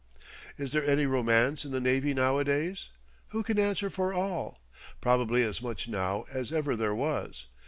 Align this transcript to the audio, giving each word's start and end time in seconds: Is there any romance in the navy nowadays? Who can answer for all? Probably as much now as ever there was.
Is 0.57 0.71
there 0.71 0.83
any 0.83 1.05
romance 1.05 1.63
in 1.63 1.69
the 1.69 1.79
navy 1.79 2.11
nowadays? 2.15 2.89
Who 3.27 3.43
can 3.43 3.59
answer 3.59 3.91
for 3.91 4.11
all? 4.15 4.59
Probably 4.99 5.43
as 5.43 5.61
much 5.61 5.87
now 5.87 6.25
as 6.33 6.51
ever 6.51 6.75
there 6.75 6.95
was. 6.95 7.45